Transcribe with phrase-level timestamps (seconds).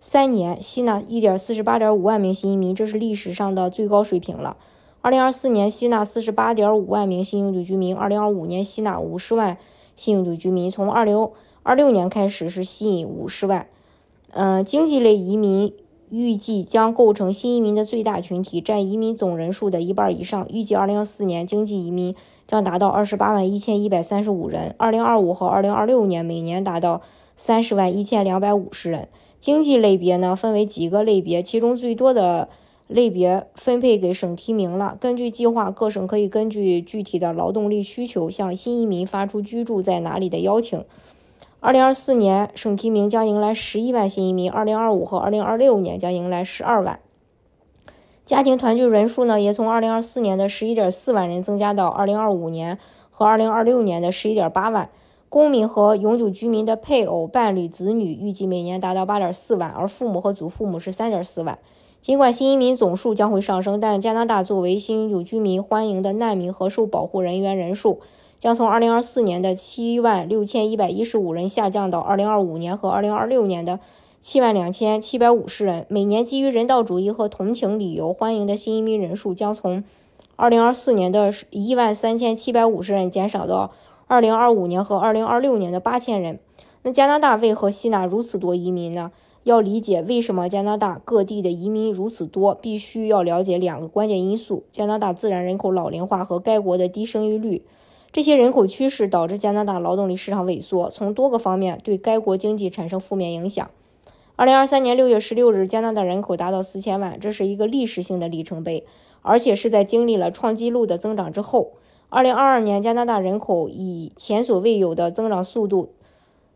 [0.00, 4.56] 三年吸纳一点四十八点五万名新移民，这是历史上的最高水平了。
[5.00, 9.58] 二零二四年吸纳四十八点五万名新永久居民，二零二五年吸纳五十万
[9.96, 11.28] 新永久居民，从二零
[11.62, 13.66] 二六年开始是吸引五十万。
[14.30, 15.72] 嗯，经济类移民
[16.10, 20.46] 预计将构成新移民的最大群体，占移民总人数的一半以上。
[20.48, 22.14] 预计二零二四年经济移民
[22.46, 27.00] 将达到二十八万一千一百三十五人，二零二五和二零二六年每年达到
[27.34, 29.08] 三十万一千两百五十人。
[29.40, 32.48] 经济类别呢，分为几个类别，其中最多的
[32.88, 34.96] 类别分配给省提名了。
[35.00, 40.84] 根据计划，各省可以根据具体的劳动力需求，向新移民发出居住在哪里的邀请。
[41.60, 46.98] 二零二四年，省提名将迎来十一万新移民；二零二五和二零二六年将迎来十二万。
[48.24, 52.78] 家庭团聚人数呢，也从二零二四年的十一点四万人增加到二零二五年
[53.10, 54.90] 和二零二六年的十一点八万。
[55.28, 61.58] 公民和永久居民的配偶、伴侣、子女预计每年达到八点四万，而父母和祖父母是三点四万。
[62.00, 68.00] 尽管新移民总数将会上升，但加拿大作为新永久居民欢迎的难民和受保护人员人数
[68.38, 73.80] 将从二零二四年的七万六千一百一十五人下降到二零二五年和二零二六年的
[74.22, 75.84] 七万两千七百五十人。
[75.88, 79.84] 每年基于人道主义和同情理由欢迎的新移民人数将从
[80.36, 83.70] 二零二四年的一万三千七百五十人减少到。
[84.10, 86.40] 二零二五年和二零二六年的八千人，
[86.82, 89.12] 那加拿大为何吸纳如此多移民呢？
[89.42, 97.62] 要理解为什么加拿大各地的移民如此多，必须要了解两个关键因素：加拿大自然人口老龄化和该国的低生育率。
[98.10, 103.70] 这些人口趋势导致加拿大劳动力市场萎缩，从多个方面对该国经济产生负面影响。
[104.36, 108.86] 二零二三年六月十六日，加拿大人口达到四千万，这是一个历史性的里程碑，
[109.20, 111.72] 而且是在经历了创纪录的增长之后。
[112.10, 115.92] 二零二二年，加拿大人口以前所未有的增长速度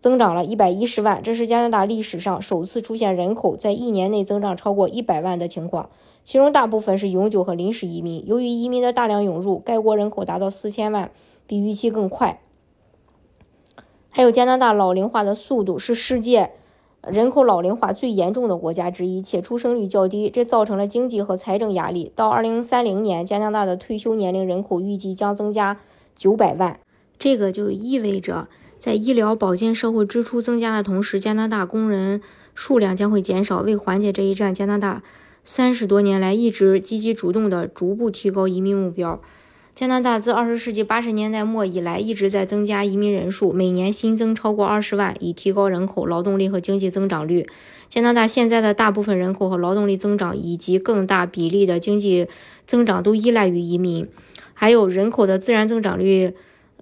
[0.00, 5.88] 增长了一百一十万，这是加拿大历史上首次出现人口在一年内增长超过一百万的情况。
[6.24, 8.26] 其中大部分是永久和临时移民。
[8.26, 11.12] 由于移民的大量涌入，该国人口达到四千万，
[11.46, 12.40] 比预期更快。
[14.10, 16.50] 还有加拿大老龄化的速度是世界。
[17.10, 22.10] 人口老龄化最严重的国家之一，且出生率较低，这造成了经济和财政压力。
[22.16, 25.78] 到二零三零年，加拿大的退休年龄人口预计将增加
[26.16, 26.80] 九百万。
[27.16, 32.20] 这个就意味着，在医疗保健社会支出增加的同时，加拿大工人
[32.56, 33.60] 数量将会减少。
[33.60, 35.04] 为缓解这一战，加拿大
[35.44, 39.20] 三十多年来一直积极主动地逐步提高移民目标。
[39.76, 47.46] 加拿大自二十世纪八十年代末以来一直在增加移民人数，每年新增超过二十万，以提高人口、劳动力和经济增长率。
[47.86, 52.26] 加拿大现在的大部分人口和劳动力增长，以及更大比例的经济
[52.66, 54.08] 增长都依赖于移民，
[54.54, 56.32] 还有人口的自然增长率。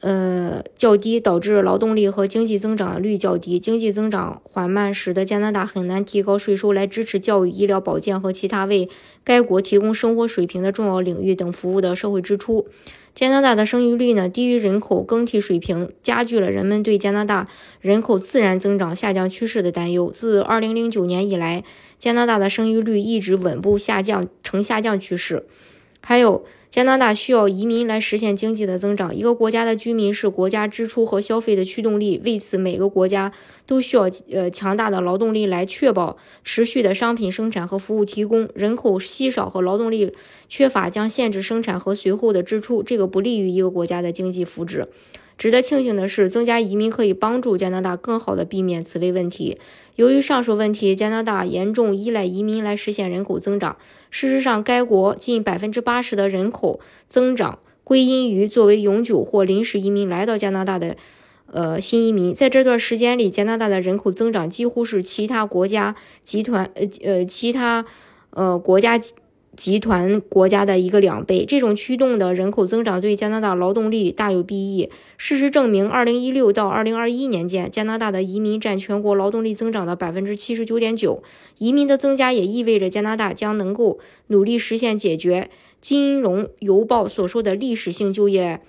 [0.05, 8.91] 呃，较低导致劳动力和经济增长率较低，经济增长缓慢，使得加拿大很难提高税收来支持教育、医疗保健和其他为
[9.25, 12.67] 该国提供生活水平的重要领域等服务的社会支出。
[13.15, 17.49] 加拿大的生育率呢低于人口更替水平，加剧了人们对加拿大
[17.81, 20.11] 人口自然增长下降趋势的担忧。
[20.11, 21.65] 自2009年以来，
[21.99, 25.47] 加拿大的生育率一直稳步下降，呈下降趋势。
[26.03, 26.45] 还有。
[26.75, 29.15] 加拿大需要移民来实现经济的增长。
[29.15, 32.21] 一个国家的居民是国家支出和消费的驱动力。
[32.25, 33.31] 为此，每个国家
[33.65, 38.49] 都需要呃强大的劳动力来确保持续的商品生产和服务提供。
[38.57, 40.13] 人口稀少和劳动力
[40.49, 44.89] 缺乏将限制生产和随后的支出，这个不利于一个国家的经济福祉。
[45.37, 49.59] 值得庆幸的是，增加移民可以帮助加拿大更好地避免此类问题。
[49.97, 53.77] 由于上述问题，加拿大严重依赖移民来实现人口增长。
[54.11, 60.97] 事实上，该国近百分之八十的人口增长归因于作为永久或临时移民来到加拿大的
[61.47, 62.33] 呃新移民。
[62.33, 67.85] 在这段时间里，加拿大的人口增长几乎是其他国家集团呃呃其他
[68.31, 69.01] 呃国家。
[69.57, 74.91] 集团国家的一个两倍，这种驱动的人口增长对加拿大劳动力大有裨益。
[75.17, 81.23] 事实证明，二零一六到二零二一年间，加拿大的移民占全国劳动力增长的百分之七十九点九。
[81.59, 88.61] 移民的增加也意味着加拿大将能够努力实现解决《金融邮报》所说的历史性就业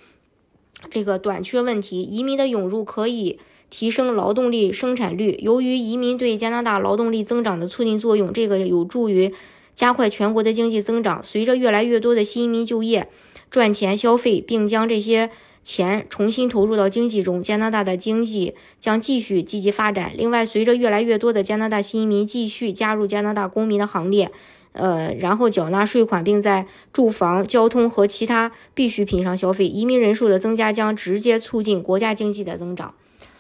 [0.90, 2.04] 这个短缺问题。
[2.04, 3.40] 移民的涌入可以
[3.70, 5.40] 提升劳动力生产率。
[5.42, 9.34] 由于移民对加拿大劳动力增长的促进作用，这个有助于
[9.76, 11.22] 加快全国的经济增长。
[11.22, 13.08] 随着越来越多的新移民就业、
[13.52, 15.30] 赚钱、消费，并将这些
[15.64, 20.12] 钱重新投入到经济中，加拿大的经济将继续积极发展。
[20.16, 24.32] 另外，随着越来越多的加拿大新移民继续加入加拿大公民的行列，
[24.74, 32.94] 呃，然后缴纳税款，并在住房、交通和其他必需品上消费，移民人数的增加将直接促进国家经济的增长。